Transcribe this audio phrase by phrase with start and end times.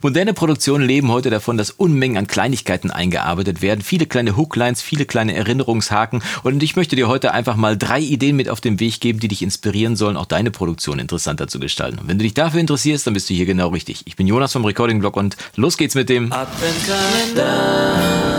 [0.00, 5.06] Moderne Produktionen leben heute davon, dass Unmengen an Kleinigkeiten eingearbeitet werden, viele kleine Hooklines, viele
[5.06, 9.00] kleine Erinnerungshaken und ich möchte dir heute einfach mal drei Ideen mit auf den Weg
[9.00, 11.98] geben, die dich inspirieren sollen, auch deine Produktion interessanter zu gestalten.
[11.98, 14.02] Und wenn du dich dafür interessierst, dann bist du hier genau richtig.
[14.04, 18.37] Ich bin Jonas vom Recording Blog und los geht's mit dem Adventkalender.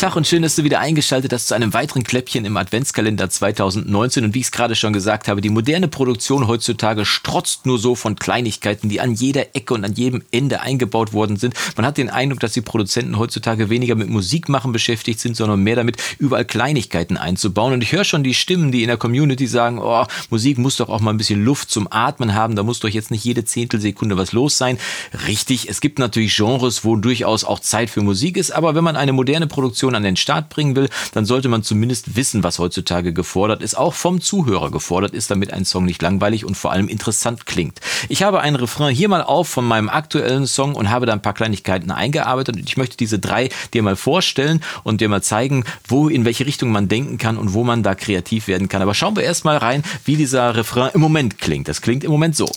[0.00, 4.24] Tag und schön, dass du wieder eingeschaltet hast zu einem weiteren Kläppchen im Adventskalender 2019.
[4.24, 7.94] Und wie ich es gerade schon gesagt habe, die moderne Produktion heutzutage strotzt nur so
[7.94, 11.52] von Kleinigkeiten, die an jeder Ecke und an jedem Ende eingebaut worden sind.
[11.76, 15.76] Man hat den Eindruck, dass die Produzenten heutzutage weniger mit Musikmachen beschäftigt sind, sondern mehr
[15.76, 17.74] damit, überall Kleinigkeiten einzubauen.
[17.74, 20.88] Und ich höre schon die Stimmen, die in der Community sagen, oh, Musik muss doch
[20.88, 24.16] auch mal ein bisschen Luft zum Atmen haben, da muss doch jetzt nicht jede Zehntelsekunde
[24.16, 24.78] was los sein.
[25.26, 28.96] Richtig, es gibt natürlich Genres, wo durchaus auch Zeit für Musik ist, aber wenn man
[28.96, 32.58] eine moderne Produktion Produktion an den Start bringen will, dann sollte man zumindest wissen, was
[32.58, 36.72] heutzutage gefordert ist, auch vom Zuhörer gefordert ist, damit ein Song nicht langweilig und vor
[36.72, 37.80] allem interessant klingt.
[38.08, 41.22] Ich habe einen Refrain hier mal auf von meinem aktuellen Song und habe da ein
[41.22, 45.64] paar Kleinigkeiten eingearbeitet und ich möchte diese drei dir mal vorstellen und dir mal zeigen,
[45.88, 48.82] wo, in welche Richtung man denken kann und wo man da kreativ werden kann.
[48.82, 51.68] Aber schauen wir erst mal rein, wie dieser Refrain im Moment klingt.
[51.68, 52.48] Das klingt im Moment so.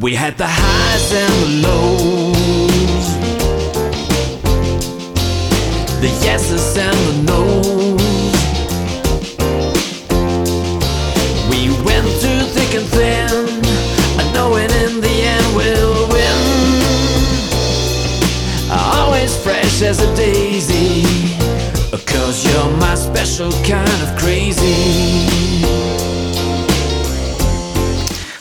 [0.00, 1.97] We had the highs and the lows,
[23.38, 25.07] special kind of crazy.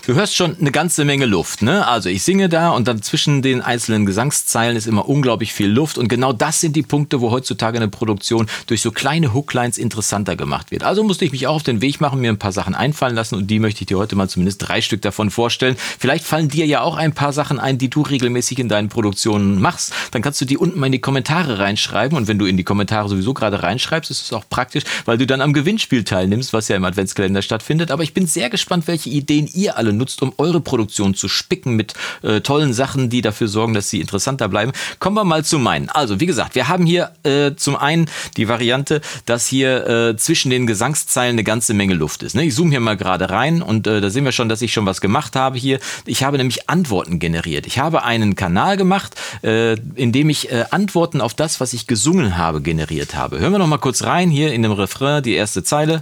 [0.07, 1.85] Du hörst schon eine ganze Menge Luft, ne?
[1.85, 5.97] Also ich singe da und dann zwischen den einzelnen Gesangszeilen ist immer unglaublich viel Luft
[5.97, 10.37] und genau das sind die Punkte, wo heutzutage eine Produktion durch so kleine Hooklines interessanter
[10.37, 10.83] gemacht wird.
[10.83, 13.35] Also musste ich mich auch auf den Weg machen, mir ein paar Sachen einfallen lassen
[13.35, 15.75] und die möchte ich dir heute mal zumindest drei Stück davon vorstellen.
[15.99, 19.59] Vielleicht fallen dir ja auch ein paar Sachen ein, die du regelmäßig in deinen Produktionen
[19.59, 19.91] machst.
[20.11, 22.63] Dann kannst du die unten mal in die Kommentare reinschreiben und wenn du in die
[22.63, 26.69] Kommentare sowieso gerade reinschreibst, ist es auch praktisch, weil du dann am Gewinnspiel teilnimmst, was
[26.69, 27.91] ja im Adventskalender stattfindet.
[27.91, 31.75] Aber ich bin sehr gespannt, welche Ideen ihr alle nutzt, um eure Produktion zu spicken
[31.75, 34.71] mit äh, tollen Sachen, die dafür sorgen, dass sie interessanter bleiben.
[34.99, 35.89] Kommen wir mal zu meinen.
[35.89, 40.49] Also, wie gesagt, wir haben hier äh, zum einen die Variante, dass hier äh, zwischen
[40.49, 42.35] den Gesangszeilen eine ganze Menge Luft ist.
[42.35, 42.45] Ne?
[42.45, 44.85] Ich zoome hier mal gerade rein und äh, da sehen wir schon, dass ich schon
[44.85, 45.79] was gemacht habe hier.
[46.05, 47.67] Ich habe nämlich Antworten generiert.
[47.67, 51.87] Ich habe einen Kanal gemacht, äh, in dem ich äh, Antworten auf das, was ich
[51.87, 53.39] gesungen habe, generiert habe.
[53.39, 56.01] Hören wir noch mal kurz rein hier in dem Refrain, die erste Zeile.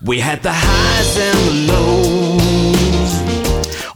[0.00, 2.25] We had the highs and the lows.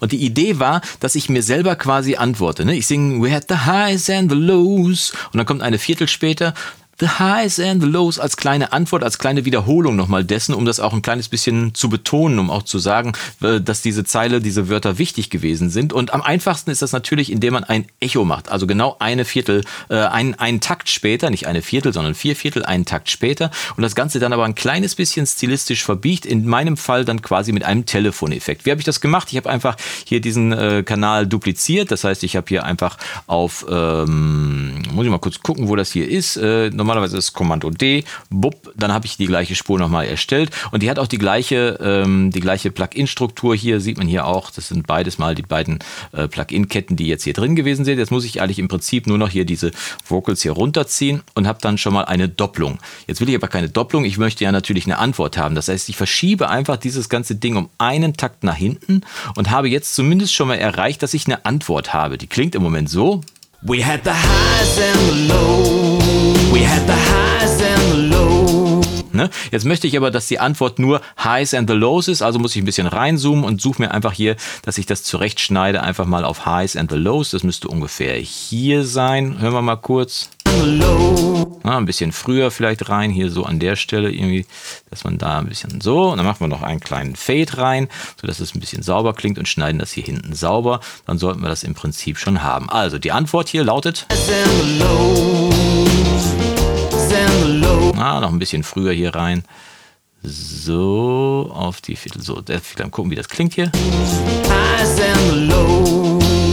[0.01, 2.65] Und die Idee war, dass ich mir selber quasi antworte.
[2.65, 2.75] Ne?
[2.75, 5.13] Ich singe We had the highs and the lows.
[5.33, 6.55] Und dann kommt eine Viertel später
[7.01, 10.81] The Highs and the Lows als kleine Antwort, als kleine Wiederholung nochmal dessen, um das
[10.81, 14.69] auch ein kleines bisschen zu betonen, um auch zu sagen, äh, dass diese Zeile, diese
[14.69, 15.95] Wörter wichtig gewesen sind.
[15.95, 18.51] Und am einfachsten ist das natürlich, indem man ein Echo macht.
[18.51, 22.67] Also genau eine Viertel, äh, ein, einen Takt später, nicht eine Viertel, sondern vier Viertel,
[22.67, 23.51] einen Takt später.
[23.77, 26.27] Und das Ganze dann aber ein kleines bisschen stilistisch verbiegt.
[26.27, 28.67] In meinem Fall dann quasi mit einem Telefoneffekt.
[28.67, 29.29] Wie habe ich das gemacht?
[29.31, 31.91] Ich habe einfach hier diesen äh, Kanal dupliziert.
[31.93, 35.91] Das heißt, ich habe hier einfach auf, ähm, muss ich mal kurz gucken, wo das
[35.91, 36.37] hier ist.
[36.37, 40.83] Äh, normalerweise ist Kommando D, bupp, dann habe ich die gleiche Spur nochmal erstellt und
[40.83, 44.69] die hat auch die gleiche, ähm, die gleiche Plugin-Struktur hier, sieht man hier auch, das
[44.69, 45.79] sind beides mal die beiden
[46.13, 47.99] äh, Plugin-Ketten, die jetzt hier drin gewesen sind.
[47.99, 49.71] Jetzt muss ich eigentlich im Prinzip nur noch hier diese
[50.05, 52.79] Vocals hier runterziehen und habe dann schon mal eine Doppelung.
[53.07, 55.55] Jetzt will ich aber keine Doppelung, ich möchte ja natürlich eine Antwort haben.
[55.55, 59.03] Das heißt, ich verschiebe einfach dieses ganze Ding um einen Takt nach hinten
[59.37, 62.19] und habe jetzt zumindest schon mal erreicht, dass ich eine Antwort habe.
[62.19, 63.21] Die klingt im Moment so.
[63.63, 66.30] We had the highs and the lows.
[66.53, 68.87] We had the highs and the lows.
[69.13, 69.31] Ne?
[69.51, 72.55] Jetzt möchte ich aber, dass die Antwort nur Highs and the Lows ist, also muss
[72.55, 76.25] ich ein bisschen reinzoomen und suche mir einfach hier, dass ich das zurechtschneide, einfach mal
[76.25, 77.31] auf Highs and the Lows.
[77.31, 79.39] Das müsste ungefähr hier sein.
[79.41, 80.31] Hören wir mal kurz.
[81.63, 84.47] Na, ein bisschen früher vielleicht rein, hier so an der Stelle irgendwie,
[84.91, 87.89] dass man da ein bisschen so, und dann machen wir noch einen kleinen Fade rein,
[88.21, 90.81] sodass es ein bisschen sauber klingt und schneiden das hier hinten sauber.
[91.07, 92.69] Dann sollten wir das im Prinzip schon haben.
[92.69, 94.07] Also die Antwort hier lautet.
[98.01, 99.45] Ah, noch ein bisschen früher hier rein.
[100.23, 102.23] So, auf die Viertel.
[102.23, 103.71] So, dann gucken, wie das klingt hier.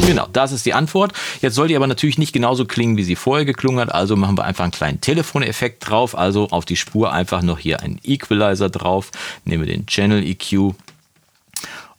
[0.05, 1.13] Genau, das ist die Antwort.
[1.41, 3.93] Jetzt soll die aber natürlich nicht genauso klingen, wie sie vorher geklungen hat.
[3.93, 6.17] Also machen wir einfach einen kleinen Telefoneffekt drauf.
[6.17, 9.11] Also auf die Spur einfach noch hier einen Equalizer drauf.
[9.45, 10.73] Nehmen wir den Channel EQ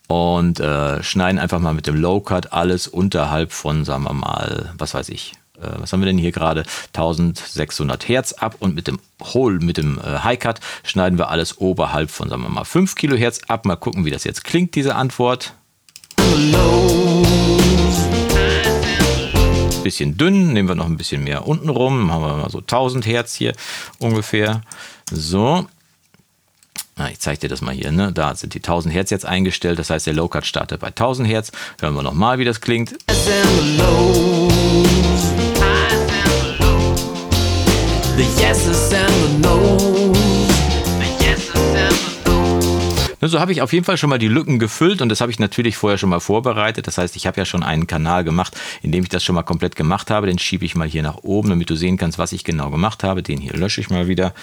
[0.08, 4.72] und äh, schneiden einfach mal mit dem Low Cut alles unterhalb von, sagen wir mal,
[4.76, 6.64] was weiß ich, was haben wir denn hier gerade?
[6.88, 12.10] 1600 Hertz ab und mit dem Whole, mit dem äh, High-Cut schneiden wir alles oberhalb
[12.10, 13.64] von, sagen wir mal, 5 Kilohertz ab.
[13.64, 15.54] Mal gucken, wie das jetzt klingt, diese Antwort.
[19.82, 23.06] Bisschen dünn, nehmen wir noch ein bisschen mehr unten rum, machen wir mal so 1000
[23.06, 23.54] Hertz hier
[23.98, 24.60] ungefähr.
[25.10, 25.66] So,
[27.10, 27.92] ich zeige dir das mal hier.
[27.92, 28.12] Ne?
[28.12, 29.78] Da sind die 1000 Hertz jetzt eingestellt.
[29.78, 31.52] Das heißt, der Low-Cut startet bei 1000 Hertz.
[31.80, 32.96] Hören wir nochmal, wie das klingt.
[33.08, 35.07] Ne,
[43.28, 45.38] so habe ich auf jeden Fall schon mal die Lücken gefüllt und das habe ich
[45.38, 46.86] natürlich vorher schon mal vorbereitet.
[46.86, 49.42] Das heißt, ich habe ja schon einen Kanal gemacht, in dem ich das schon mal
[49.42, 50.26] komplett gemacht habe.
[50.26, 53.04] Den schiebe ich mal hier nach oben, damit du sehen kannst, was ich genau gemacht
[53.04, 53.22] habe.
[53.22, 54.34] Den hier lösche ich mal wieder.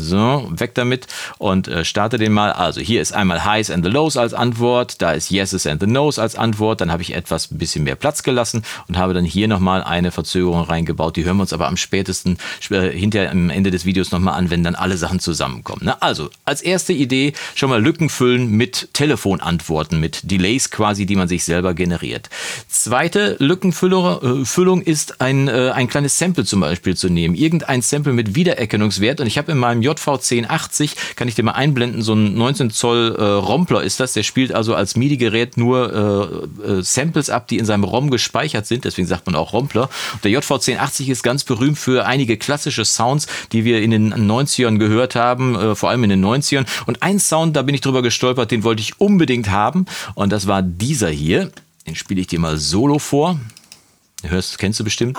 [0.00, 1.08] So, weg damit
[1.38, 2.52] und äh, starte den mal.
[2.52, 5.88] Also hier ist einmal Highs and the Lows als Antwort, da ist Yeses and the
[5.88, 6.80] No's als Antwort.
[6.80, 10.12] Dann habe ich etwas ein bisschen mehr Platz gelassen und habe dann hier nochmal eine
[10.12, 11.16] Verzögerung reingebaut.
[11.16, 12.38] Die hören wir uns aber am spätesten
[12.70, 15.84] äh, hinter am Ende des Videos nochmal an, wenn dann alle Sachen zusammenkommen.
[15.84, 16.00] Ne?
[16.00, 21.26] Also als erste Idee schon mal Lücken füllen mit Telefonantworten, mit Delays quasi, die man
[21.26, 22.30] sich selber generiert.
[22.68, 27.34] Zweite Lückenfüllung äh, ist ein, äh, ein kleines Sample zum Beispiel zu nehmen.
[27.34, 32.02] Irgendein Sample mit Wiedererkennungswert und ich habe in meinem JV1080, kann ich dir mal einblenden,
[32.02, 34.12] so ein 19 Zoll äh, Rompler ist das.
[34.12, 38.66] Der spielt also als MIDI-Gerät nur äh, äh, Samples ab, die in seinem ROM gespeichert
[38.66, 38.84] sind.
[38.84, 39.88] Deswegen sagt man auch Rompler.
[40.14, 44.78] Und der JV1080 ist ganz berühmt für einige klassische Sounds, die wir in den 90ern
[44.78, 46.66] gehört haben, äh, vor allem in den 90ern.
[46.86, 49.86] Und ein Sound, da bin ich drüber gestolpert, den wollte ich unbedingt haben.
[50.14, 51.50] Und das war dieser hier.
[51.86, 53.38] Den spiele ich dir mal solo vor.
[54.22, 55.16] Hörst, kennst du bestimmt?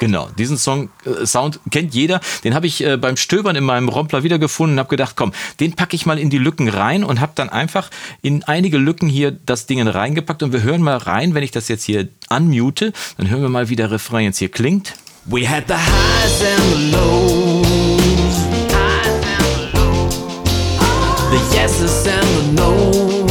[0.00, 2.20] Genau, diesen Song äh, Sound kennt jeder.
[2.42, 5.74] Den habe ich äh, beim Stöbern in meinem Rompler wiedergefunden und habe gedacht, komm, den
[5.74, 7.90] packe ich mal in die Lücken rein und habe dann einfach
[8.22, 11.68] in einige Lücken hier das Ding reingepackt und wir hören mal rein, wenn ich das
[11.68, 14.94] jetzt hier unmute, dann hören wir mal, wie der Refrain jetzt hier klingt.
[15.26, 17.66] We had the highs and the lows.
[21.30, 23.23] The yeses and the no's.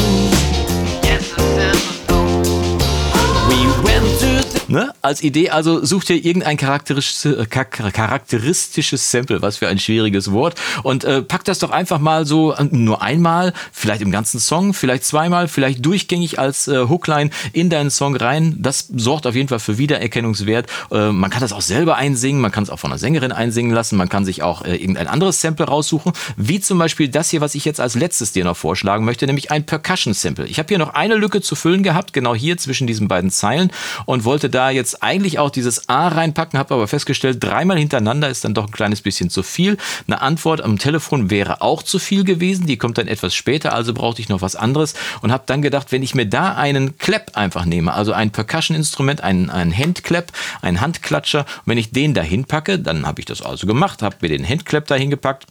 [4.73, 4.91] Ne?
[5.03, 10.59] Als Idee also such dir irgendein charakteristisches, äh, charakteristisches Sample, was für ein schwieriges Wort,
[10.81, 14.73] und äh, pack das doch einfach mal so äh, nur einmal, vielleicht im ganzen Song,
[14.73, 18.55] vielleicht zweimal, vielleicht durchgängig als äh, Hookline in deinen Song rein.
[18.57, 20.67] Das sorgt auf jeden Fall für Wiedererkennungswert.
[20.91, 23.73] Äh, man kann das auch selber einsingen, man kann es auch von einer Sängerin einsingen
[23.73, 27.41] lassen, man kann sich auch äh, irgendein anderes Sample raussuchen, wie zum Beispiel das hier,
[27.41, 30.47] was ich jetzt als letztes dir noch vorschlagen möchte, nämlich ein Percussion-Sample.
[30.47, 33.71] Ich habe hier noch eine Lücke zu füllen gehabt, genau hier zwischen diesen beiden Zeilen
[34.07, 38.43] und wollte da jetzt eigentlich auch dieses A reinpacken, habe aber festgestellt, dreimal hintereinander ist
[38.45, 39.77] dann doch ein kleines bisschen zu viel.
[40.07, 43.93] Eine Antwort am Telefon wäre auch zu viel gewesen, die kommt dann etwas später, also
[43.93, 47.31] brauchte ich noch was anderes und habe dann gedacht, wenn ich mir da einen Clap
[47.35, 50.31] einfach nehme, also ein Percussion-Instrument, einen, einen Handclap,
[50.61, 54.29] einen Handklatscher, wenn ich den dahin packe, dann habe ich das also gemacht, habe mir
[54.29, 55.45] den Handclap dahin gepackt,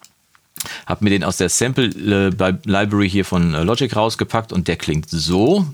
[0.86, 4.76] habe mir den aus der Sample äh, Library hier von äh, Logic rausgepackt und der
[4.76, 5.66] klingt so.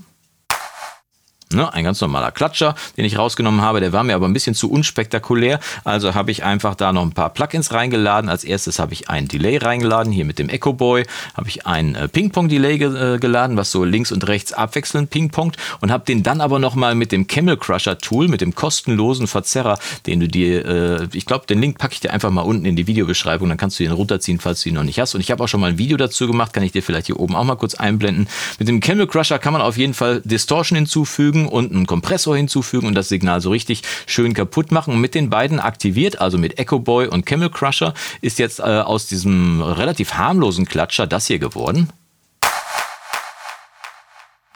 [1.51, 4.53] Ne, ein ganz normaler Klatscher, den ich rausgenommen habe, der war mir aber ein bisschen
[4.53, 5.59] zu unspektakulär.
[5.83, 8.29] Also habe ich einfach da noch ein paar Plugins reingeladen.
[8.29, 11.07] Als erstes habe ich ein Delay reingeladen, hier mit dem Echo Boy.
[11.33, 15.57] Habe ich ein äh, Ping-Pong-Delay ge äh, geladen, was so links und rechts abwechselnd ping-pongt.
[15.81, 19.79] Und habe den dann aber nochmal mit dem Camel Crusher Tool, mit dem kostenlosen Verzerrer,
[20.05, 22.75] den du dir, äh, ich glaube, den Link packe ich dir einfach mal unten in
[22.75, 23.49] die Videobeschreibung.
[23.49, 25.15] Dann kannst du den runterziehen, falls du ihn noch nicht hast.
[25.15, 27.19] Und ich habe auch schon mal ein Video dazu gemacht, kann ich dir vielleicht hier
[27.19, 28.27] oben auch mal kurz einblenden.
[28.59, 32.35] Mit dem Camel Crusher kann man auf jeden Fall Distortion hinzufügen hinzufügen und einen Kompressor
[32.35, 34.93] hinzufügen und das Signal so richtig schön kaputt machen.
[34.93, 38.63] Und mit den beiden aktiviert, also mit Echo Boy und Camel Crusher, ist jetzt äh,
[38.63, 41.89] aus diesem relativ harmlosen Klatscher das hier geworden.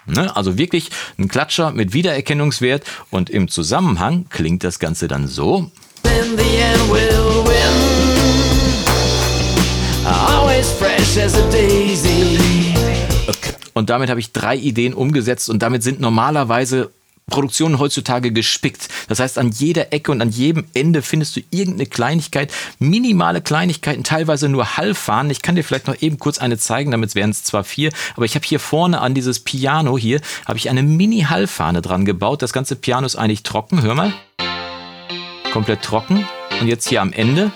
[0.06, 0.36] Ne?
[0.36, 5.72] Also wirklich ein Klatscher mit Wiedererkennungswert und im Zusammenhang klingt das Ganze dann so.
[10.06, 12.53] Always fresh as a daisy.
[13.74, 16.92] Und damit habe ich drei Ideen umgesetzt und damit sind normalerweise
[17.28, 18.90] Produktionen heutzutage gespickt.
[19.08, 24.04] Das heißt, an jeder Ecke und an jedem Ende findest du irgendeine Kleinigkeit, minimale Kleinigkeiten,
[24.04, 25.32] teilweise nur Halbfahnen.
[25.32, 28.26] Ich kann dir vielleicht noch eben kurz eine zeigen, damit wären es zwar vier, aber
[28.26, 32.42] ich habe hier vorne an dieses Piano hier, habe ich eine Mini-Halbfahne dran gebaut.
[32.42, 34.14] Das ganze Piano ist eigentlich trocken, hör mal.
[35.54, 36.28] Komplett trocken.
[36.60, 37.52] Und jetzt hier am Ende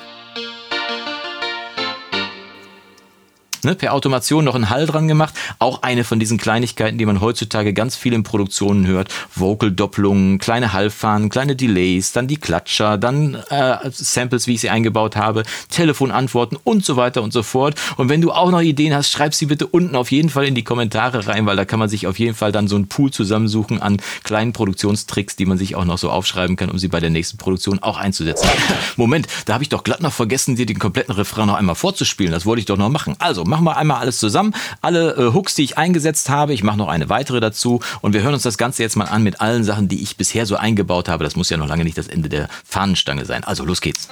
[3.64, 5.34] ne, per Automation noch einen Hall dran gemacht.
[5.60, 9.14] Auch eine von diesen Kleinigkeiten, die man heutzutage ganz viel in Produktionen hört.
[9.36, 15.16] Vocal-Doppelungen, kleine Hallfahnen, kleine Delays, dann die Klatscher, dann äh, Samples, wie ich sie eingebaut
[15.16, 17.76] habe, Telefonantworten und so weiter und so fort.
[17.98, 20.56] Und wenn du auch noch Ideen hast, schreib sie bitte unten auf jeden Fall in
[20.56, 23.12] die Kommentare rein, weil da kann man sich auf jeden Fall dann so einen Pool
[23.12, 27.00] zusammensuchen an kleinen Produktionstricks, die man sich auch noch so aufschreiben kann, um sie bei
[27.00, 28.48] der nächsten Produktion auch einzusetzen.
[28.96, 32.32] Moment, da habe ich doch glatt noch vergessen, dir den kompletten Refrain noch einmal vorzuspielen.
[32.32, 33.16] Das wollte ich doch noch machen.
[33.20, 34.54] Also, machen wir einmal alles zusammen.
[34.82, 36.54] Alle äh, Hooks, die ich eingesetzt habe.
[36.54, 37.80] Ich mache noch eine weitere dazu.
[38.02, 40.46] Und wir hören uns das Ganze jetzt mal an mit allen Sachen, die ich bisher
[40.46, 41.24] so eingebaut habe.
[41.24, 43.44] Das muss ja noch lange nicht das Ende der Fahnenstange sein.
[43.44, 44.08] Also, los geht's.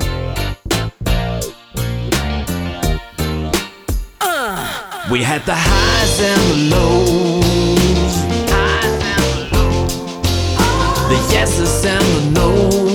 [5.07, 7.45] We had the highs and the lows.
[11.07, 12.94] The yeses and the nos.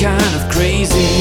[0.00, 1.19] Kind of crazy.